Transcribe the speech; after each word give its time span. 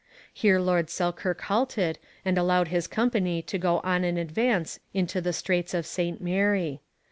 Here 0.33 0.59
Lord 0.59 0.89
Selkirk 0.89 1.41
halted 1.41 1.99
and 2.25 2.35
allowed 2.35 2.69
his 2.69 2.87
company 2.87 3.43
to 3.43 3.59
go 3.59 3.81
on 3.83 4.03
in 4.03 4.17
advance 4.17 4.79
into 4.95 5.21
the 5.21 5.31
straits 5.31 5.75
of 5.75 5.85
St 5.85 6.19
Mary. 6.19 6.81